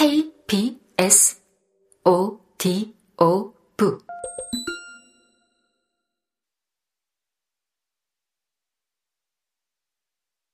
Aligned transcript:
K, 0.00 0.32
B, 0.46 0.80
S, 0.96 1.42
O, 2.06 2.40
D, 2.56 2.94
O, 3.18 3.52
V. 3.76 3.98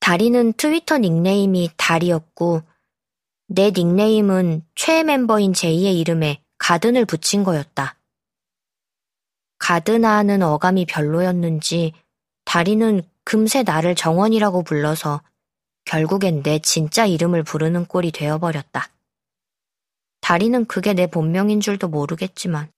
다리는 0.01 0.53
트위터 0.55 0.99
닉네임이 0.99 1.71
다리였고, 1.77 2.63
내 3.47 3.71
닉네임은 3.71 4.65
최애 4.75 5.05
멤버인 5.05 5.53
제이의 5.53 5.97
이름에 6.01 6.43
가든을 6.59 7.05
붙인 7.05 7.45
거였다. 7.45 7.97
가드나하는 9.61 10.43
어감이 10.43 10.87
별로였는지 10.87 11.93
다리는 12.45 13.01
금세 13.23 13.63
나를 13.63 13.95
정원이라고 13.95 14.65
불러서 14.65 15.23
결국엔 15.85 16.43
내 16.43 16.59
진짜 16.59 17.07
이름을 17.07 17.45
부르는 17.45 17.85
꼴이 17.85 18.11
되어버렸다. 18.11 18.91
다리는 20.27 20.65
그게 20.65 20.93
내 20.93 21.07
본명인 21.07 21.61
줄도 21.61 21.87
모르겠지만. 21.87 22.69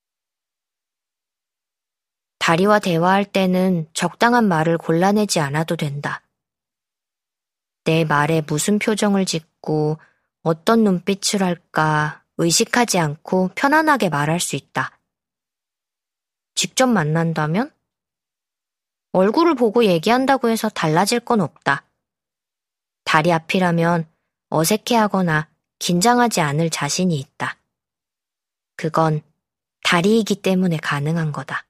다리와 2.38 2.78
대화할 2.78 3.24
때는 3.24 3.88
적당한 3.94 4.46
말을 4.46 4.76
골라내지 4.76 5.40
않아도 5.40 5.74
된다. 5.74 6.20
내 7.84 8.04
말에 8.04 8.42
무슨 8.46 8.78
표정을 8.78 9.24
짓고 9.24 9.96
어떤 10.42 10.84
눈빛을 10.84 11.42
할까 11.42 12.22
의식하지 12.36 12.98
않고 12.98 13.52
편안하게 13.54 14.10
말할 14.10 14.40
수 14.40 14.54
있다. 14.54 14.98
직접 16.54 16.86
만난다면? 16.86 17.72
얼굴을 19.12 19.54
보고 19.54 19.86
얘기한다고 19.86 20.50
해서 20.50 20.68
달라질 20.68 21.18
건 21.18 21.40
없다. 21.40 21.86
다리 23.04 23.32
앞이라면 23.32 24.06
어색해하거나 24.50 25.48
긴장하지 25.78 26.40
않을 26.40 26.70
자신이 26.70 27.18
있다. 27.18 27.56
그건 28.76 29.22
다리이기 29.84 30.36
때문에 30.36 30.76
가능한 30.76 31.32
거다. 31.32 31.66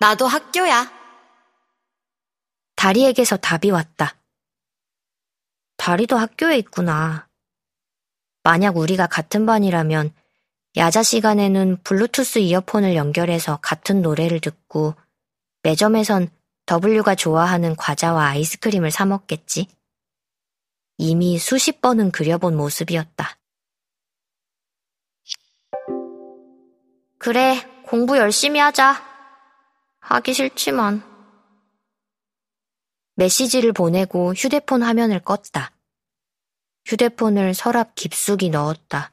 나도 0.00 0.26
학교야. 0.26 0.92
다리에게서 2.76 3.36
답이 3.36 3.70
왔다. 3.70 4.16
다리도 5.76 6.16
학교에 6.16 6.58
있구나. 6.58 7.28
만약 8.42 8.76
우리가 8.76 9.06
같은 9.06 9.46
반이라면 9.46 10.12
야자 10.76 11.02
시간에는 11.02 11.82
블루투스 11.84 12.40
이어폰을 12.40 12.96
연결해서 12.96 13.58
같은 13.62 14.02
노래를 14.02 14.40
듣고 14.40 14.94
매점에선 15.62 16.28
W가 16.66 17.14
좋아하는 17.14 17.76
과자와 17.76 18.28
아이스크림을 18.28 18.90
사 18.90 19.04
먹겠지. 19.04 19.68
이미 20.98 21.38
수십 21.38 21.80
번은 21.80 22.12
그려본 22.12 22.56
모습이었다. 22.56 23.38
그래, 27.18 27.60
공부 27.84 28.18
열심히 28.18 28.58
하자. 28.58 29.00
하기 30.00 30.34
싫지만. 30.34 31.02
메시지를 33.14 33.72
보내고 33.72 34.34
휴대폰 34.34 34.82
화면을 34.82 35.20
껐다. 35.20 35.72
휴대폰을 36.86 37.54
서랍 37.54 37.94
깊숙이 37.94 38.50
넣었다. 38.50 39.12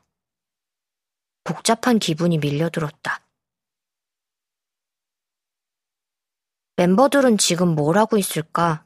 복잡한 1.43 1.99
기분이 1.99 2.37
밀려들었다. 2.37 3.21
멤버들은 6.77 7.37
지금 7.37 7.75
뭘 7.75 7.97
하고 7.97 8.17
있을까? 8.17 8.85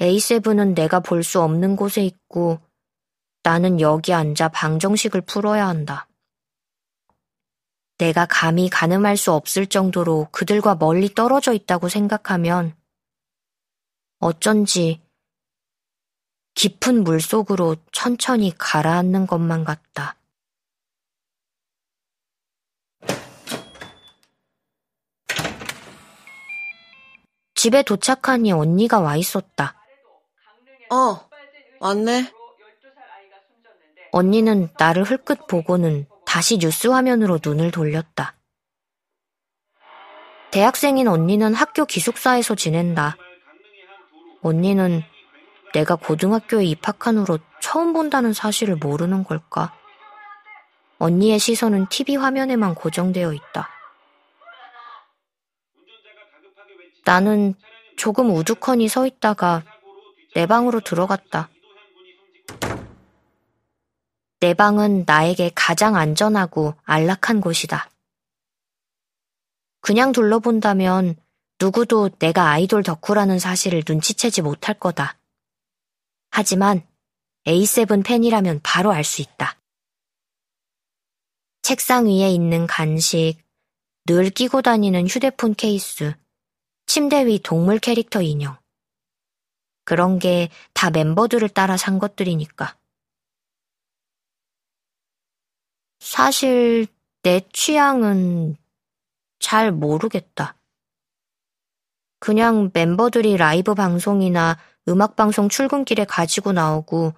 A7은 0.00 0.74
내가 0.74 1.00
볼 1.00 1.22
수 1.22 1.42
없는 1.42 1.76
곳에 1.76 2.02
있고 2.02 2.58
나는 3.42 3.80
여기 3.80 4.12
앉아 4.14 4.48
방정식을 4.48 5.22
풀어야 5.22 5.66
한다. 5.68 6.08
내가 7.98 8.26
감히 8.26 8.70
가늠할 8.70 9.18
수 9.18 9.32
없을 9.32 9.66
정도로 9.66 10.28
그들과 10.32 10.74
멀리 10.74 11.14
떨어져 11.14 11.52
있다고 11.52 11.90
생각하면 11.90 12.74
어쩐지 14.20 15.02
깊은 16.54 17.04
물 17.04 17.20
속으로 17.20 17.76
천천히 17.92 18.54
가라앉는 18.56 19.26
것만 19.26 19.64
같다. 19.64 20.16
집에 27.54 27.82
도착하니 27.82 28.52
언니가 28.52 29.00
와 29.00 29.16
있었다. 29.16 29.79
어, 30.90 31.28
왔네. 31.78 32.32
언니는 34.12 34.70
나를 34.76 35.04
흘끗 35.04 35.46
보고는 35.46 36.06
다시 36.26 36.58
뉴스 36.58 36.88
화면으로 36.88 37.38
눈을 37.42 37.70
돌렸다. 37.70 38.34
대학생인 40.50 41.06
언니는 41.06 41.54
학교 41.54 41.84
기숙사에서 41.84 42.56
지낸다. 42.56 43.16
언니는 44.42 45.02
내가 45.74 45.94
고등학교에 45.94 46.64
입학한 46.64 47.18
후로 47.18 47.38
처음 47.60 47.92
본다는 47.92 48.32
사실을 48.32 48.74
모르는 48.76 49.22
걸까? 49.22 49.72
언니의 50.98 51.38
시선은 51.38 51.86
TV 51.88 52.16
화면에만 52.16 52.74
고정되어 52.74 53.32
있다. 53.32 53.68
나는 57.04 57.54
조금 57.96 58.30
우두커니 58.30 58.88
서 58.88 59.06
있다가 59.06 59.62
내 60.34 60.46
방으로 60.46 60.80
들어갔다. 60.80 61.50
내 64.40 64.54
방은 64.54 65.04
나에게 65.06 65.50
가장 65.54 65.96
안전하고 65.96 66.74
안락한 66.84 67.40
곳이다. 67.40 67.90
그냥 69.80 70.12
둘러본다면 70.12 71.16
누구도 71.60 72.08
내가 72.18 72.50
아이돌 72.50 72.82
덕후라는 72.82 73.38
사실을 73.38 73.82
눈치채지 73.86 74.42
못할 74.42 74.78
거다. 74.78 75.18
하지만 76.30 76.86
A7 77.46 78.04
팬이라면 78.04 78.60
바로 78.62 78.92
알 78.92 79.04
수 79.04 79.20
있다. 79.20 79.58
책상 81.62 82.06
위에 82.06 82.30
있는 82.30 82.66
간식, 82.66 83.36
늘 84.06 84.30
끼고 84.30 84.62
다니는 84.62 85.06
휴대폰 85.06 85.54
케이스, 85.54 86.14
침대 86.86 87.26
위 87.26 87.38
동물 87.38 87.78
캐릭터 87.78 88.22
인형. 88.22 88.56
그런 89.84 90.18
게 90.18 90.48
다 90.80 90.88
멤버들을 90.90 91.46
따라 91.50 91.76
산 91.76 91.98
것들이니까. 91.98 92.74
사실 95.98 96.86
내 97.22 97.42
취향은 97.52 98.56
잘 99.38 99.72
모르겠다. 99.72 100.56
그냥 102.18 102.70
멤버들이 102.72 103.36
라이브 103.36 103.74
방송이나 103.74 104.58
음악 104.88 105.16
방송 105.16 105.50
출근길에 105.50 106.06
가지고 106.06 106.52
나오고 106.52 107.12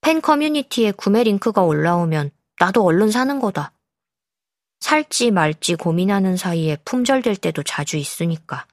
팬 0.00 0.22
커뮤니티에 0.22 0.92
구매 0.92 1.22
링크가 1.24 1.62
올라오면 1.62 2.30
나도 2.58 2.84
얼른 2.84 3.10
사는 3.10 3.38
거다. 3.40 3.72
살지 4.80 5.30
말지 5.30 5.74
고민하는 5.76 6.38
사이에 6.38 6.76
품절될 6.86 7.36
때도 7.36 7.62
자주 7.62 7.98
있으니까. 7.98 8.66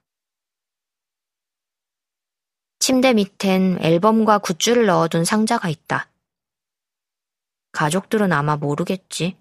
침대 2.82 3.12
밑엔 3.12 3.78
앨범과 3.80 4.38
굿즈를 4.38 4.86
넣어둔 4.86 5.24
상자가 5.24 5.68
있다. 5.68 6.10
가족들은 7.70 8.32
아마 8.32 8.56
모르겠지. 8.56 9.36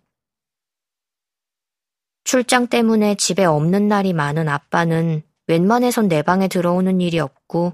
출장 2.24 2.68
때문에 2.68 3.16
집에 3.16 3.44
없는 3.44 3.88
날이 3.88 4.14
많은 4.14 4.48
아빠는 4.48 5.24
웬만해선 5.48 6.08
내 6.08 6.22
방에 6.22 6.48
들어오는 6.50 7.02
일이 7.02 7.18
없고 7.18 7.74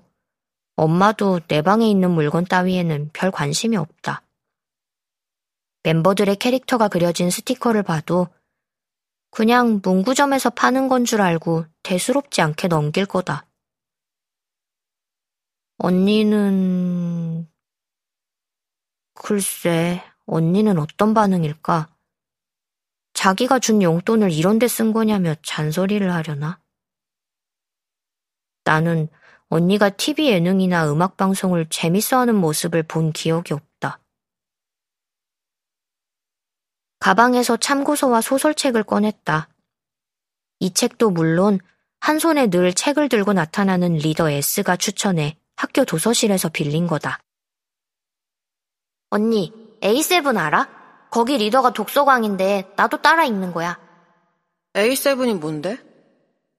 엄마도 0.78 1.42
내 1.50 1.62
방에 1.62 1.90
있는 1.90 2.12
물건 2.12 2.46
따위에는 2.46 3.10
별 3.12 3.30
관심이 3.30 3.76
없다. 3.76 4.22
멤버들의 5.84 6.38
캐릭터가 6.38 6.88
그려진 6.88 7.30
스티커를 7.30 7.84
봐도 7.84 8.30
그냥 9.32 9.82
문구점에서 9.84 10.52
파는 10.52 10.88
건 10.88 11.04
줄 11.04 11.20
알고 11.20 11.66
대수롭지 11.84 12.42
않게 12.42 12.70
넘길 12.70 13.06
거다. 13.06 13.46
언니는... 15.78 17.48
글쎄, 19.14 20.04
언니는 20.26 20.78
어떤 20.80 21.14
반응일까? 21.14 21.96
자기가 23.14 23.60
준 23.60 23.82
용돈을 23.82 24.32
이런 24.32 24.60
데 24.60 24.68
쓴 24.68 24.94
거냐며 24.94 25.36
잔소리를 25.44 26.12
하려나? 26.12 26.60
나는 28.64 29.08
언니가 29.50 29.90
TV 29.90 30.30
예능이나 30.30 30.92
음악 30.92 31.16
방송을 31.18 31.68
재밌어하는 31.70 32.36
모습을 32.36 32.84
본 32.84 33.12
기억이 33.12 33.54
없다. 33.54 34.00
가방에서 37.00 37.58
참고서와 37.58 38.22
소설책을 38.22 38.84
꺼냈다. 38.84 39.50
이 40.60 40.74
책도 40.74 41.12
물론 41.12 41.60
한 42.00 42.20
손에 42.20 42.48
늘 42.48 42.74
책을 42.74 43.10
들고 43.10 43.34
나타나는 43.34 43.94
리더 43.94 44.30
S가 44.30 44.76
추천해 44.76 45.38
학교 45.58 45.84
도서실에서 45.84 46.50
빌린 46.50 46.88
거다. 46.88 47.20
언니, 49.10 49.52
A7 49.82 50.38
알아? 50.38 51.10
거기 51.10 51.38
리더가 51.38 51.74
독서광인데 51.74 52.74
나도 52.78 53.02
따라 53.02 53.26
읽는 53.26 53.52
거야. 53.52 53.80
A7이 54.74 55.40
뭔데? 55.40 55.78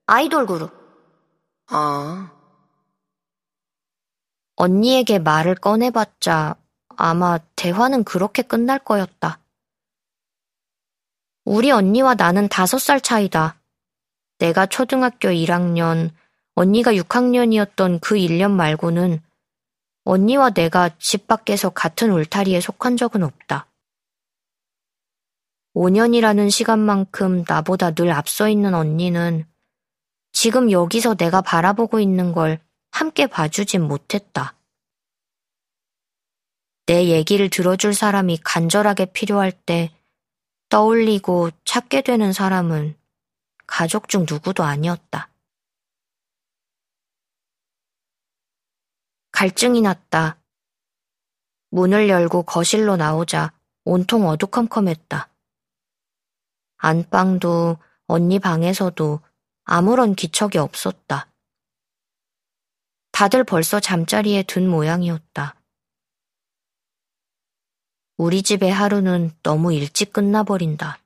아이돌 0.05 0.45
그룹. 0.45 0.71
아, 1.67 2.31
언니에게 4.55 5.19
말을 5.19 5.55
꺼내봤자 5.55 6.55
아마 6.97 7.37
대화는 7.55 8.03
그렇게 8.03 8.41
끝날 8.41 8.79
거였다. 8.79 9.39
우리 11.45 11.71
언니와 11.71 12.15
나는 12.15 12.49
다섯 12.49 12.77
살 12.77 12.99
차이다. 12.99 13.55
내가 14.39 14.65
초등학교 14.65 15.29
1학년, 15.29 16.11
언니가 16.59 16.91
6학년이었던 16.91 18.01
그 18.01 18.15
1년 18.15 18.51
말고는 18.51 19.21
언니와 20.03 20.49
내가 20.49 20.89
집 20.99 21.25
밖에서 21.25 21.69
같은 21.69 22.11
울타리에 22.11 22.59
속한 22.59 22.97
적은 22.97 23.23
없다. 23.23 23.67
5년이라는 25.73 26.51
시간만큼 26.51 27.45
나보다 27.47 27.91
늘 27.91 28.11
앞서 28.11 28.49
있는 28.49 28.73
언니는 28.73 29.45
지금 30.33 30.69
여기서 30.69 31.15
내가 31.15 31.39
바라보고 31.39 32.01
있는 32.01 32.33
걸 32.33 32.59
함께 32.91 33.25
봐주진 33.25 33.81
못했다. 33.81 34.57
내 36.87 37.05
얘기를 37.05 37.49
들어줄 37.49 37.93
사람이 37.93 38.39
간절하게 38.43 39.13
필요할 39.13 39.53
때 39.53 39.91
떠올리고 40.67 41.51
찾게 41.63 42.01
되는 42.01 42.33
사람은 42.33 42.97
가족 43.65 44.09
중 44.09 44.25
누구도 44.29 44.63
아니었다. 44.63 45.29
갈증이 49.39 49.79
났다. 49.79 50.37
문을 51.69 52.09
열고 52.09 52.43
거실로 52.43 52.97
나오자 52.97 53.53
온통 53.85 54.27
어두컴컴했다. 54.27 55.29
안방도 56.75 57.77
언니 58.07 58.39
방에서도 58.39 59.21
아무런 59.63 60.15
기척이 60.15 60.57
없었다. 60.57 61.31
다들 63.13 63.45
벌써 63.45 63.79
잠자리에 63.79 64.43
든 64.43 64.69
모양이었다. 64.69 65.55
우리 68.17 68.43
집의 68.43 68.69
하루는 68.69 69.31
너무 69.41 69.71
일찍 69.71 70.11
끝나버린다. 70.11 70.99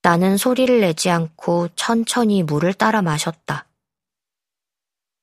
나는 0.00 0.38
소리를 0.38 0.80
내지 0.80 1.10
않고 1.10 1.68
천천히 1.76 2.42
물을 2.42 2.72
따라 2.72 3.02
마셨다. 3.02 3.66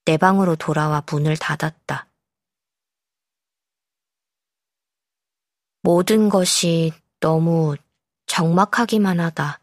내 0.05 0.17
방으로 0.17 0.55
돌아와 0.55 1.01
문을 1.09 1.37
닫았다. 1.37 2.07
모든 5.81 6.29
것이 6.29 6.91
너무 7.19 7.75
적막하기만 8.25 9.19
하다. 9.19 9.59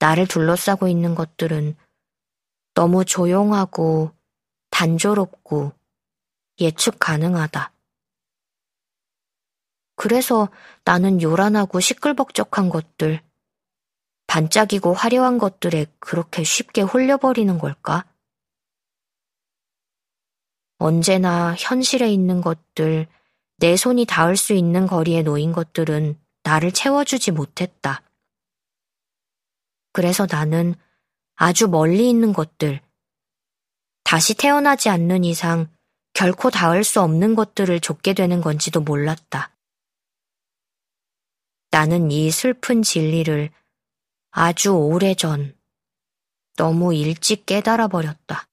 나를 0.00 0.26
둘러싸고 0.26 0.88
있는 0.88 1.14
것들은 1.14 1.76
너무 2.74 3.04
조용하고 3.04 4.12
단조롭고 4.70 5.72
예측 6.60 6.98
가능하다. 6.98 7.72
그래서 9.96 10.48
나는 10.84 11.22
요란하고 11.22 11.78
시끌벅적한 11.78 12.68
것들, 12.68 13.22
반짝이고 14.26 14.92
화려한 14.92 15.38
것들에 15.38 15.86
그렇게 16.00 16.42
쉽게 16.42 16.82
홀려버리는 16.82 17.58
걸까? 17.58 18.04
언제나 20.84 21.54
현실에 21.54 22.12
있는 22.12 22.42
것들, 22.42 23.06
내 23.56 23.74
손이 23.74 24.04
닿을 24.04 24.36
수 24.36 24.52
있는 24.52 24.86
거리에 24.86 25.22
놓인 25.22 25.50
것들은 25.52 26.20
나를 26.42 26.72
채워주지 26.72 27.30
못했다. 27.30 28.02
그래서 29.94 30.26
나는 30.30 30.74
아주 31.36 31.68
멀리 31.68 32.10
있는 32.10 32.34
것들, 32.34 32.82
다시 34.02 34.34
태어나지 34.34 34.90
않는 34.90 35.24
이상 35.24 35.74
결코 36.12 36.50
닿을 36.50 36.84
수 36.84 37.00
없는 37.00 37.34
것들을 37.34 37.80
줬게 37.80 38.12
되는 38.12 38.42
건지도 38.42 38.82
몰랐다. 38.82 39.56
나는 41.70 42.10
이 42.10 42.30
슬픈 42.30 42.82
진리를 42.82 43.48
아주 44.32 44.74
오래전, 44.74 45.56
너무 46.56 46.92
일찍 46.92 47.46
깨달아 47.46 47.88
버렸다. 47.88 48.48